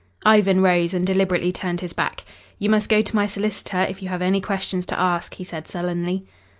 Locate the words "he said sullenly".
5.35-6.25